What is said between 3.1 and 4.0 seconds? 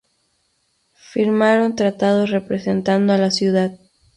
a la ciudad.